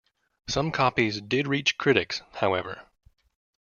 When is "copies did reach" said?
0.71-1.77